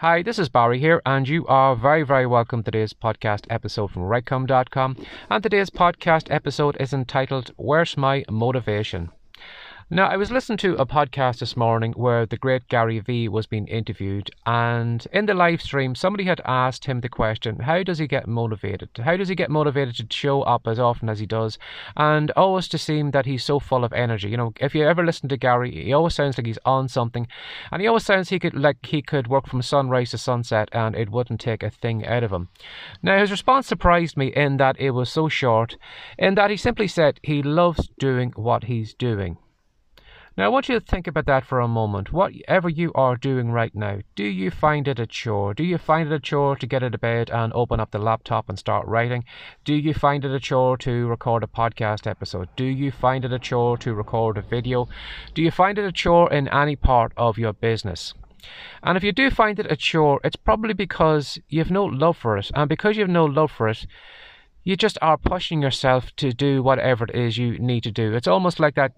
Hi, 0.00 0.22
this 0.22 0.38
is 0.38 0.48
Barry 0.48 0.78
here, 0.78 1.02
and 1.04 1.28
you 1.28 1.44
are 1.48 1.74
very, 1.74 2.04
very 2.04 2.24
welcome 2.24 2.62
to 2.62 2.70
today's 2.70 2.92
podcast 2.92 3.46
episode 3.50 3.90
from 3.90 4.02
WriteIncome.com. 4.02 4.96
And 5.28 5.42
today's 5.42 5.70
podcast 5.70 6.30
episode 6.30 6.76
is 6.78 6.92
entitled 6.92 7.50
Where's 7.56 7.96
My 7.96 8.24
Motivation? 8.30 9.10
Now, 9.90 10.06
I 10.08 10.18
was 10.18 10.30
listening 10.30 10.58
to 10.58 10.74
a 10.74 10.84
podcast 10.84 11.38
this 11.38 11.56
morning 11.56 11.94
where 11.94 12.26
the 12.26 12.36
great 12.36 12.68
Gary 12.68 12.98
Vee 12.98 13.26
was 13.26 13.46
being 13.46 13.66
interviewed, 13.68 14.30
and 14.44 15.06
in 15.14 15.24
the 15.24 15.32
live 15.32 15.62
stream, 15.62 15.94
somebody 15.94 16.24
had 16.24 16.42
asked 16.44 16.84
him 16.84 17.00
the 17.00 17.08
question, 17.08 17.60
How 17.60 17.82
does 17.82 17.96
he 17.96 18.06
get 18.06 18.28
motivated? 18.28 18.90
How 19.02 19.16
does 19.16 19.30
he 19.30 19.34
get 19.34 19.50
motivated 19.50 19.96
to 19.96 20.14
show 20.14 20.42
up 20.42 20.66
as 20.66 20.78
often 20.78 21.08
as 21.08 21.20
he 21.20 21.24
does? 21.24 21.58
And 21.96 22.30
always 22.32 22.68
to 22.68 22.76
seem 22.76 23.12
that 23.12 23.24
he's 23.24 23.42
so 23.42 23.58
full 23.58 23.82
of 23.82 23.94
energy. 23.94 24.28
You 24.28 24.36
know, 24.36 24.52
if 24.60 24.74
you 24.74 24.86
ever 24.86 25.06
listen 25.06 25.30
to 25.30 25.38
Gary, 25.38 25.70
he 25.70 25.94
always 25.94 26.14
sounds 26.14 26.36
like 26.36 26.46
he's 26.46 26.58
on 26.66 26.88
something, 26.88 27.26
and 27.72 27.80
he 27.80 27.88
always 27.88 28.04
sounds 28.04 28.28
he 28.28 28.38
could 28.38 28.52
like 28.52 28.84
he 28.84 29.00
could 29.00 29.26
work 29.26 29.46
from 29.46 29.62
sunrise 29.62 30.10
to 30.10 30.18
sunset 30.18 30.68
and 30.72 30.96
it 30.96 31.08
wouldn't 31.08 31.40
take 31.40 31.62
a 31.62 31.70
thing 31.70 32.06
out 32.06 32.24
of 32.24 32.30
him. 32.30 32.50
Now, 33.02 33.18
his 33.18 33.30
response 33.30 33.66
surprised 33.66 34.18
me 34.18 34.26
in 34.26 34.58
that 34.58 34.78
it 34.78 34.90
was 34.90 35.08
so 35.08 35.30
short, 35.30 35.78
in 36.18 36.34
that 36.34 36.50
he 36.50 36.58
simply 36.58 36.88
said 36.88 37.20
he 37.22 37.42
loves 37.42 37.88
doing 37.98 38.34
what 38.36 38.64
he's 38.64 38.92
doing. 38.92 39.38
Now, 40.38 40.44
I 40.44 40.48
want 40.50 40.68
you 40.68 40.78
to 40.78 40.86
think 40.86 41.08
about 41.08 41.26
that 41.26 41.44
for 41.44 41.58
a 41.58 41.66
moment. 41.66 42.12
Whatever 42.12 42.68
you 42.68 42.92
are 42.94 43.16
doing 43.16 43.50
right 43.50 43.74
now, 43.74 44.02
do 44.14 44.22
you 44.22 44.52
find 44.52 44.86
it 44.86 45.00
a 45.00 45.04
chore? 45.04 45.52
Do 45.52 45.64
you 45.64 45.78
find 45.78 46.12
it 46.12 46.14
a 46.14 46.20
chore 46.20 46.54
to 46.54 46.64
get 46.64 46.84
out 46.84 46.94
of 46.94 47.00
bed 47.00 47.28
and 47.28 47.52
open 47.54 47.80
up 47.80 47.90
the 47.90 47.98
laptop 47.98 48.48
and 48.48 48.56
start 48.56 48.86
writing? 48.86 49.24
Do 49.64 49.74
you 49.74 49.92
find 49.92 50.24
it 50.24 50.30
a 50.30 50.38
chore 50.38 50.76
to 50.76 51.08
record 51.08 51.42
a 51.42 51.48
podcast 51.48 52.06
episode? 52.06 52.50
Do 52.54 52.62
you 52.62 52.92
find 52.92 53.24
it 53.24 53.32
a 53.32 53.40
chore 53.40 53.76
to 53.78 53.92
record 53.92 54.38
a 54.38 54.42
video? 54.42 54.86
Do 55.34 55.42
you 55.42 55.50
find 55.50 55.76
it 55.76 55.84
a 55.84 55.90
chore 55.90 56.32
in 56.32 56.46
any 56.46 56.76
part 56.76 57.12
of 57.16 57.36
your 57.36 57.52
business? 57.52 58.14
And 58.84 58.96
if 58.96 59.02
you 59.02 59.10
do 59.10 59.30
find 59.30 59.58
it 59.58 59.72
a 59.72 59.74
chore, 59.74 60.20
it's 60.22 60.36
probably 60.36 60.72
because 60.72 61.40
you 61.48 61.58
have 61.58 61.72
no 61.72 61.84
love 61.84 62.16
for 62.16 62.38
it. 62.38 62.52
And 62.54 62.68
because 62.68 62.96
you 62.96 63.02
have 63.02 63.10
no 63.10 63.24
love 63.24 63.50
for 63.50 63.66
it, 63.66 63.88
you 64.64 64.76
just 64.76 64.98
are 65.00 65.16
pushing 65.16 65.62
yourself 65.62 66.14
to 66.16 66.32
do 66.32 66.62
whatever 66.62 67.04
it 67.04 67.14
is 67.14 67.38
you 67.38 67.58
need 67.58 67.82
to 67.84 67.90
do. 67.90 68.14
It's 68.14 68.28
almost 68.28 68.60
like 68.60 68.74
that 68.74 68.92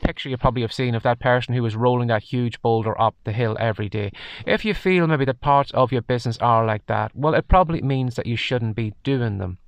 picture 0.00 0.28
you 0.28 0.36
probably 0.36 0.62
have 0.62 0.72
seen 0.72 0.94
of 0.94 1.02
that 1.02 1.20
person 1.20 1.54
who 1.54 1.64
is 1.64 1.76
rolling 1.76 2.08
that 2.08 2.22
huge 2.22 2.60
boulder 2.62 2.98
up 3.00 3.14
the 3.24 3.32
hill 3.32 3.56
every 3.60 3.88
day. 3.88 4.12
If 4.46 4.64
you 4.64 4.74
feel 4.74 5.06
maybe 5.06 5.24
that 5.24 5.40
parts 5.40 5.70
of 5.72 5.92
your 5.92 6.02
business 6.02 6.38
are 6.38 6.64
like 6.64 6.86
that, 6.86 7.12
well, 7.14 7.34
it 7.34 7.48
probably 7.48 7.82
means 7.82 8.14
that 8.14 8.26
you 8.26 8.36
shouldn't 8.36 8.76
be 8.76 8.94
doing 9.04 9.38
them. 9.38 9.58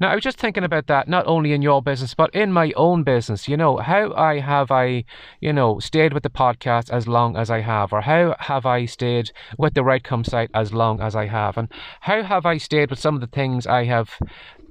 Now, 0.00 0.10
I 0.10 0.14
was 0.14 0.24
just 0.24 0.38
thinking 0.38 0.64
about 0.64 0.86
that, 0.86 1.08
not 1.08 1.26
only 1.26 1.52
in 1.52 1.62
your 1.62 1.82
business, 1.82 2.14
but 2.14 2.34
in 2.34 2.52
my 2.52 2.72
own 2.76 3.02
business. 3.02 3.48
You 3.48 3.56
know, 3.56 3.76
how 3.78 4.12
I 4.14 4.40
have 4.40 4.70
I, 4.70 5.04
you 5.40 5.52
know, 5.52 5.78
stayed 5.78 6.12
with 6.12 6.22
the 6.22 6.30
podcast 6.30 6.90
as 6.90 7.06
long 7.06 7.36
as 7.36 7.50
I 7.50 7.60
have, 7.60 7.92
or 7.92 8.00
how 8.00 8.34
have 8.38 8.66
I 8.66 8.86
stayed 8.86 9.32
with 9.58 9.74
the 9.74 9.82
WriteIncome 9.82 10.26
site 10.26 10.50
as 10.54 10.72
long 10.72 11.00
as 11.00 11.14
I 11.14 11.26
have, 11.26 11.56
and 11.56 11.70
how 12.00 12.22
have 12.22 12.46
I 12.46 12.58
stayed 12.58 12.90
with 12.90 12.98
some 12.98 13.14
of 13.14 13.20
the 13.20 13.26
things 13.26 13.66
I 13.66 13.84
have 13.84 14.18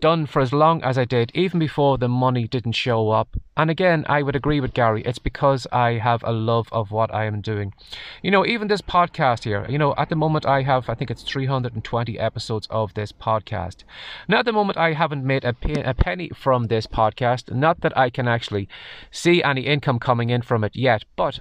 done 0.02 0.26
for 0.26 0.42
as 0.42 0.52
long 0.52 0.84
as 0.84 0.98
I 0.98 1.06
did, 1.06 1.32
even 1.34 1.60
before 1.60 1.98
the 1.98 2.10
money 2.10 2.48
didn't 2.48 2.74
show 2.74 3.12
up. 3.12 3.38
And 3.56 3.70
again, 3.70 4.06
I 4.10 4.24
would 4.24 4.36
agree 4.36 4.60
with 4.60 4.74
Gary. 4.74 5.04
It's 5.04 5.20
because 5.20 5.68
I 5.72 5.94
have 5.94 6.24
a 6.24 6.32
love 6.32 6.68
of 6.72 6.92
what 6.92 7.14
I 7.14 7.26
am 7.26 7.42
doing. 7.42 7.74
You 8.22 8.32
know, 8.32 8.46
even 8.46 8.68
this 8.68 8.82
podcast 8.82 9.44
here, 9.44 9.66
you 9.70 9.78
know, 9.78 9.94
at 9.98 10.10
the 10.10 10.16
moment 10.16 10.46
I 10.46 10.64
have, 10.64 10.90
I 10.90 10.96
think 10.96 11.12
it's 11.12 11.24
320 11.24 12.20
episodes 12.20 12.68
of 12.70 12.94
this 12.94 13.12
podcast. 13.12 13.84
Now, 14.28 14.40
at 14.40 14.46
the 14.46 14.52
moment, 14.52 14.78
I 14.78 14.94
haven't 14.94 15.24
made 15.24 15.46
a, 15.46 15.54
pe- 15.54 15.84
a 15.84 15.94
penny 15.94 16.30
from 16.36 16.68
this 16.68 16.88
podcast. 16.88 17.54
Not 17.54 17.82
that 17.82 17.98
I 17.98 18.10
can 18.10 18.28
actually 18.28 18.68
see 19.12 19.44
any 19.44 19.62
income 19.62 20.00
coming 20.00 20.30
in 20.30 20.42
from 20.42 20.64
it 20.64 20.76
yet, 20.76 21.06
but 21.16 21.40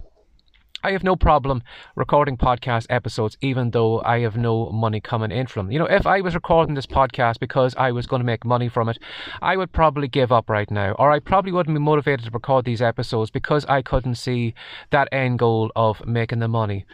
I 0.83 0.93
have 0.93 1.05
no 1.05 1.15
problem 1.15 1.63
recording 1.95 2.39
podcast 2.39 2.87
episodes, 2.89 3.37
even 3.43 3.73
though 3.73 4.01
I 4.01 4.21
have 4.21 4.39
no 4.39 4.71
money 4.71 5.01
coming 5.01 5.31
in 5.31 5.47
from 5.47 5.67
them. 5.67 5.73
You 5.73 5.79
know, 5.79 5.85
if 5.85 6.07
I 6.07 6.23
was 6.23 6.35
recording 6.35 6.75
this 6.75 6.87
podcast 6.87 7.39
because 7.39 7.75
I 7.77 7.93
was 7.93 8.07
going 8.07 8.21
to 8.21 8.27
make 8.27 8.47
money 8.47 8.71
from 8.71 8.89
it, 8.89 8.99
I 9.43 9.59
would 9.59 9.73
probably 9.73 10.09
give 10.09 10.33
up 10.33 10.49
right 10.49 10.71
now, 10.71 10.93
or 10.93 11.11
I 11.11 11.19
probably 11.19 11.53
wouldn't 11.53 11.77
be 11.77 11.81
motivated 11.81 12.25
to 12.25 12.31
record 12.31 12.65
these 12.65 12.81
episodes 12.81 13.31
because 13.31 13.67
I 13.67 13.83
couldn't 13.83 14.15
see 14.15 14.55
that 14.89 15.09
end 15.13 15.39
goal 15.39 15.71
of 15.77 16.07
making 16.07 16.39
the 16.39 16.49
money. 16.49 16.87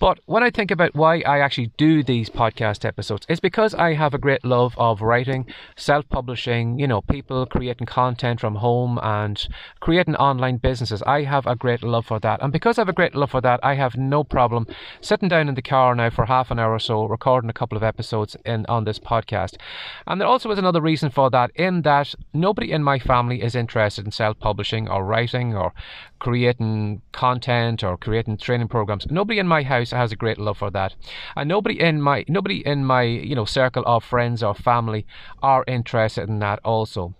But 0.00 0.20
when 0.26 0.44
I 0.44 0.50
think 0.50 0.70
about 0.70 0.94
why 0.94 1.20
I 1.26 1.40
actually 1.40 1.72
do 1.76 2.04
these 2.04 2.30
podcast 2.30 2.84
episodes, 2.84 3.26
it's 3.28 3.40
because 3.40 3.74
I 3.74 3.94
have 3.94 4.14
a 4.14 4.18
great 4.18 4.44
love 4.44 4.74
of 4.78 5.02
writing, 5.02 5.46
self 5.76 6.08
publishing, 6.08 6.78
you 6.78 6.86
know, 6.86 7.02
people 7.02 7.46
creating 7.46 7.88
content 7.88 8.38
from 8.40 8.56
home 8.56 9.00
and 9.02 9.48
creating 9.80 10.14
online 10.16 10.58
businesses. 10.58 11.02
I 11.02 11.22
have 11.22 11.46
a 11.46 11.56
great 11.56 11.82
love 11.82 12.06
for 12.06 12.20
that. 12.20 12.40
And 12.42 12.52
because 12.52 12.78
I 12.78 12.82
have 12.82 12.88
a 12.88 12.92
great 12.92 13.16
love 13.16 13.32
for 13.32 13.40
that, 13.40 13.58
I 13.64 13.74
have 13.74 13.96
no 13.96 14.22
problem 14.22 14.68
sitting 15.00 15.28
down 15.28 15.48
in 15.48 15.56
the 15.56 15.62
car 15.62 15.94
now 15.96 16.10
for 16.10 16.26
half 16.26 16.52
an 16.52 16.60
hour 16.60 16.74
or 16.74 16.78
so, 16.78 17.04
recording 17.04 17.50
a 17.50 17.54
couple 17.54 17.76
of 17.76 17.82
episodes 17.82 18.36
in 18.44 18.66
on 18.66 18.84
this 18.84 19.00
podcast. 19.00 19.56
And 20.06 20.20
there 20.20 20.28
also 20.28 20.50
is 20.52 20.58
another 20.58 20.80
reason 20.80 21.10
for 21.10 21.28
that, 21.30 21.50
in 21.56 21.82
that 21.82 22.14
nobody 22.32 22.70
in 22.70 22.84
my 22.84 23.00
family 23.00 23.42
is 23.42 23.56
interested 23.56 24.04
in 24.04 24.12
self 24.12 24.38
publishing 24.38 24.88
or 24.88 25.04
writing 25.04 25.56
or 25.56 25.72
creating 26.20 27.00
content 27.12 27.82
or 27.82 27.96
creating 27.96 28.36
training 28.36 28.68
programs. 28.68 29.06
Nobody 29.10 29.38
in 29.38 29.46
my 29.46 29.62
house 29.62 29.87
has 29.90 30.12
a 30.12 30.16
great 30.16 30.38
love 30.38 30.58
for 30.58 30.70
that, 30.70 30.94
and 31.36 31.48
nobody 31.48 31.80
in 31.80 32.00
my 32.00 32.24
nobody 32.28 32.66
in 32.66 32.84
my 32.84 33.02
you 33.02 33.34
know 33.34 33.44
circle 33.44 33.82
of 33.86 34.04
friends 34.04 34.42
or 34.42 34.54
family 34.54 35.06
are 35.42 35.64
interested 35.66 36.28
in 36.28 36.38
that 36.40 36.60
also. 36.64 37.14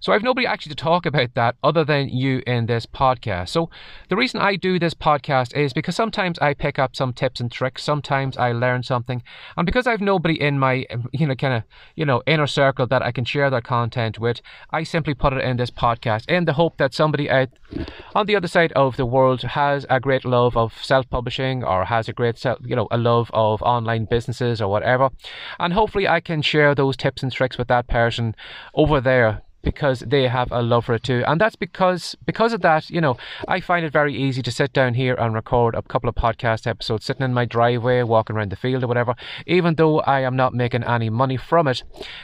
So 0.00 0.14
I've 0.14 0.22
nobody 0.22 0.46
actually 0.46 0.70
to 0.70 0.82
talk 0.82 1.04
about 1.04 1.34
that 1.34 1.56
other 1.62 1.84
than 1.84 2.08
you 2.08 2.42
in 2.46 2.64
this 2.64 2.86
podcast. 2.86 3.50
So 3.50 3.68
the 4.08 4.16
reason 4.16 4.40
I 4.40 4.56
do 4.56 4.78
this 4.78 4.94
podcast 4.94 5.54
is 5.54 5.74
because 5.74 5.94
sometimes 5.94 6.38
I 6.38 6.54
pick 6.54 6.78
up 6.78 6.96
some 6.96 7.12
tips 7.12 7.38
and 7.38 7.52
tricks, 7.52 7.84
sometimes 7.84 8.38
I 8.38 8.52
learn 8.52 8.82
something, 8.82 9.22
and 9.58 9.66
because 9.66 9.86
I've 9.86 10.00
nobody 10.00 10.40
in 10.40 10.58
my 10.58 10.86
you 11.12 11.26
know 11.26 11.34
kind 11.34 11.52
of 11.52 11.64
you 11.96 12.06
know 12.06 12.22
inner 12.26 12.46
circle 12.46 12.86
that 12.86 13.02
I 13.02 13.12
can 13.12 13.26
share 13.26 13.50
that 13.50 13.64
content 13.64 14.18
with, 14.18 14.40
I 14.70 14.84
simply 14.84 15.12
put 15.12 15.34
it 15.34 15.44
in 15.44 15.58
this 15.58 15.70
podcast 15.70 16.26
in 16.30 16.46
the 16.46 16.54
hope 16.54 16.78
that 16.78 16.94
somebody 16.94 17.28
out 17.28 17.50
on 18.14 18.24
the 18.24 18.36
other 18.36 18.48
side 18.48 18.72
of 18.72 18.96
the 18.96 19.04
world 19.04 19.42
has 19.42 19.84
a 19.90 20.00
great 20.00 20.24
love 20.24 20.56
of 20.56 20.72
self-publishing 20.82 21.62
or 21.62 21.84
has 21.84 22.08
a 22.08 22.14
great 22.14 22.42
you 22.64 22.74
know 22.74 22.88
a 22.90 22.96
love 22.96 23.30
of 23.34 23.60
online 23.60 24.06
businesses 24.06 24.62
or 24.62 24.70
whatever, 24.70 25.10
and 25.58 25.74
hopefully 25.74 26.08
I 26.08 26.20
can 26.20 26.40
share 26.40 26.74
those 26.74 26.96
tips 26.96 27.22
and 27.22 27.30
tricks 27.30 27.58
with 27.58 27.68
that 27.68 27.86
person 27.86 28.34
over 28.74 28.98
there 29.02 29.42
because 29.62 30.00
they 30.00 30.28
have 30.28 30.50
a 30.50 30.62
love 30.62 30.86
for 30.86 30.94
it 30.94 31.02
too. 31.02 31.22
And 31.26 31.40
that's 31.40 31.56
because 31.56 32.16
because 32.24 32.52
of 32.52 32.62
that, 32.62 32.90
you 32.90 33.00
know, 33.00 33.16
I 33.48 33.60
find 33.60 33.84
it 33.84 33.92
very 33.92 34.14
easy 34.14 34.42
to 34.42 34.50
sit 34.50 34.72
down 34.72 34.94
here 34.94 35.14
and 35.14 35.34
record 35.34 35.74
a 35.74 35.82
couple 35.82 36.08
of 36.08 36.14
podcast 36.14 36.66
episodes 36.66 37.04
sitting 37.04 37.24
in 37.24 37.34
my 37.34 37.44
driveway, 37.44 38.02
walking 38.02 38.36
around 38.36 38.50
the 38.50 38.56
field 38.56 38.84
or 38.84 38.86
whatever, 38.86 39.14
even 39.46 39.74
though 39.74 40.00
I 40.00 40.20
am 40.20 40.36
not 40.36 40.54
making 40.54 40.84
any 40.84 41.10
money 41.10 41.36
from 41.36 41.68
it. 41.68 41.82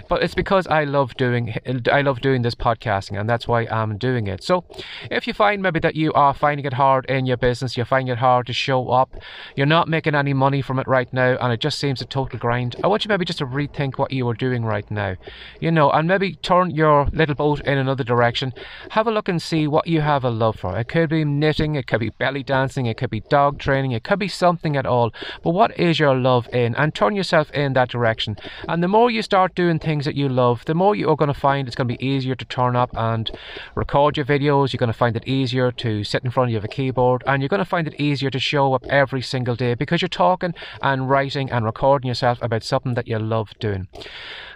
But 0.08 0.22
it's 0.22 0.34
because 0.34 0.66
I 0.66 0.84
love 0.84 1.16
doing 1.16 1.54
I 1.91 2.02
love 2.02 2.20
doing 2.20 2.42
this 2.42 2.54
podcasting 2.54 3.19
and 3.19 3.28
that's 3.28 3.48
why 3.48 3.62
I'm 3.66 3.98
doing 3.98 4.26
it. 4.26 4.42
So 4.42 4.64
if 5.10 5.26
you 5.26 5.34
find 5.34 5.62
maybe 5.62 5.80
that 5.80 5.97
you 5.97 6.12
are 6.12 6.34
finding 6.34 6.66
it 6.66 6.74
hard 6.74 7.04
in 7.06 7.26
your 7.26 7.36
business, 7.36 7.76
you're 7.76 7.86
finding 7.86 8.12
it 8.12 8.18
hard 8.18 8.47
to 8.47 8.53
show 8.53 8.88
up, 8.91 9.14
you're 9.56 9.66
not 9.66 9.88
making 9.88 10.14
any 10.14 10.32
money 10.32 10.62
from 10.62 10.78
it 10.78 10.86
right 10.86 11.12
now 11.12 11.36
and 11.41 11.53
it 11.53 11.60
just 11.60 11.78
seems 11.78 12.00
a 12.00 12.04
total 12.04 12.38
grind, 12.38 12.76
I 12.82 12.86
want 12.86 13.04
you 13.04 13.08
maybe 13.08 13.24
just 13.24 13.38
to 13.38 13.47
rethink 13.47 13.98
what 13.98 14.12
you 14.12 14.28
are 14.28 14.34
doing 14.34 14.64
right 14.64 14.88
now. 14.91 15.16
You 15.60 15.70
know, 15.70 15.91
and 15.91 16.08
maybe 16.08 16.34
turn 16.34 16.70
your 16.70 17.06
little 17.26 17.34
boat 17.34 17.60
in 17.66 17.78
another 17.78 18.04
direction, 18.04 18.53
have 18.91 19.06
a 19.06 19.10
look 19.10 19.28
and 19.28 19.42
see 19.42 19.66
what 19.66 19.86
you 19.86 20.00
have 20.00 20.24
a 20.24 20.30
love 20.30 20.56
for. 20.56 20.78
It 20.78 20.89
could 20.89 21.10
be 21.10 21.24
knitting, 21.24 21.74
it 21.74 21.86
could 21.86 22.00
be 22.00 22.10
belly 22.10 22.42
dancing, 22.42 22.86
it 22.86 22.97
could 22.97 23.10
be 23.10 23.21
dog 23.21 23.59
training, 23.59 23.92
it 23.92 24.04
could 24.04 24.18
be 24.18 24.28
something 24.28 24.77
at 24.77 24.86
all. 24.86 25.12
But 25.42 25.50
what 25.50 25.78
is 25.78 25.98
your 25.98 26.15
love 26.15 26.48
in? 26.53 26.74
And 26.77 26.95
turn 26.95 27.16
yourself 27.16 27.50
in 27.50 27.72
that 27.72 27.89
direction. 27.89 28.36
And 28.68 28.83
the 28.83 28.89
more 28.89 29.10
you 29.10 29.22
start 29.22 29.54
doing 29.54 29.78
things 29.78 30.04
that 30.04 30.15
you 30.15 30.28
love, 30.28 30.65
the 30.65 30.74
more 30.74 30.95
you 30.95 31.10
are 31.10 31.16
going 31.16 31.33
to 31.33 31.34
find 31.34 31.66
it's 31.66 31.77
going 31.77 31.89
to 31.89 31.97
be 31.97 32.06
easier 32.06 32.34
to 32.34 32.45
turn 32.45 32.77
up 32.77 32.91
and 32.95 33.30
record 33.74 34.16
your 34.16 34.27
videos. 34.27 34.72
You're 34.72 34.78
going 34.78 34.92
to 34.92 34.98
find 34.98 35.16
it 35.16 35.27
easier 35.27 35.72
to 35.72 36.04
sit 36.04 36.24
in 36.24 36.30
front 36.30 36.54
of 36.54 36.65
a 36.65 36.68
keyboard, 36.68 37.24
and 37.27 37.42
you're 37.42 37.48
going 37.48 37.59
to 37.59 37.65
find 37.65 37.89
it 37.89 38.00
easier 38.00 38.30
to 38.30 38.39
show 38.39 38.74
up 38.74 38.84
every 38.86 39.22
single 39.22 39.56
day 39.56 39.74
because 39.74 40.00
you're 40.00 40.09
talking 40.09 40.54
and 40.83 41.10
writing 41.10 41.50
and 41.50 41.65
recording 41.65 42.06
yourself 42.06 42.39
about 42.41 42.62
something 42.62 42.95
that 42.95 43.09
you 43.09 43.18
love 43.18 43.53
doing. 43.59 43.89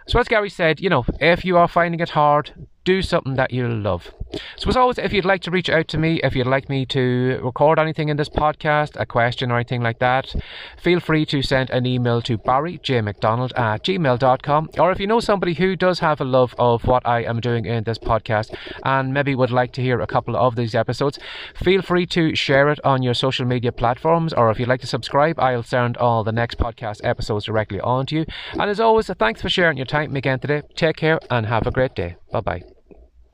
So, 0.06 0.18
as 0.18 0.28
Gary 0.28 0.50
said, 0.50 0.80
you 0.80 0.88
know, 0.88 1.04
if 1.20 1.44
you 1.44 1.56
are 1.56 1.68
finding 1.68 2.00
it 2.00 2.10
hard, 2.10 2.52
do 2.84 3.02
something 3.02 3.34
that 3.34 3.52
you 3.52 3.68
love. 3.68 4.12
So, 4.56 4.68
as 4.68 4.76
always, 4.76 4.98
if 4.98 5.12
you'd 5.12 5.24
like 5.24 5.42
to 5.42 5.50
reach 5.50 5.68
out 5.68 5.88
to 5.88 5.98
me, 5.98 6.20
if 6.22 6.36
you'd 6.36 6.46
like 6.46 6.68
me 6.68 6.86
to 6.86 7.40
record 7.42 7.78
anything 7.78 8.08
in 8.08 8.16
this 8.16 8.28
podcast, 8.28 8.92
a 8.98 9.04
question 9.04 9.50
or 9.50 9.56
anything 9.56 9.82
like 9.82 9.98
that, 9.98 10.34
feel 10.78 11.00
free 11.00 11.26
to 11.26 11.42
send 11.42 11.70
an 11.70 11.84
email 11.84 12.22
to 12.22 12.38
barryjmcdonald 12.38 13.58
at 13.58 13.82
gmail.com. 13.84 14.70
Or 14.78 14.92
if 14.92 15.00
you 15.00 15.06
know 15.06 15.20
somebody 15.20 15.54
who 15.54 15.74
does 15.76 15.98
have 15.98 16.20
a 16.20 16.24
love 16.24 16.54
of 16.58 16.84
what 16.84 17.06
I 17.06 17.24
am 17.24 17.40
doing 17.40 17.64
in 17.64 17.84
this 17.84 17.98
podcast 17.98 18.54
and 18.84 19.12
maybe 19.12 19.34
would 19.34 19.50
like 19.50 19.72
to 19.72 19.82
hear 19.82 20.00
a 20.00 20.06
couple 20.06 20.36
of 20.36 20.56
these 20.56 20.74
episodes, 20.74 21.18
feel 21.56 21.82
free 21.82 22.06
to 22.06 22.34
share 22.36 22.68
it 22.68 22.78
on 22.84 23.02
your 23.02 23.14
social 23.14 23.46
media 23.46 23.72
platforms. 23.72 24.32
Or 24.32 24.50
if 24.50 24.60
you'd 24.60 24.68
like 24.68 24.80
to 24.82 24.86
subscribe, 24.86 25.40
I'll 25.40 25.62
send 25.62 25.96
all 25.96 26.22
the 26.22 26.32
next 26.32 26.58
podcast 26.58 27.00
episodes 27.02 27.46
directly 27.46 27.80
on 27.80 28.06
to 28.06 28.16
you. 28.16 28.26
And 28.52 28.70
as 28.70 28.80
always, 28.80 29.08
thanks 29.08 29.42
for 29.42 29.48
sharing 29.48 29.76
your 29.76 29.86
time 29.86 30.14
again 30.14 30.38
today. 30.38 30.62
Take 30.76 30.96
care 30.96 31.18
and 31.30 31.46
have 31.46 31.66
a 31.66 31.70
great 31.70 31.94
day. 31.94 32.16
Bye 32.30 32.40
bye. 32.40 32.69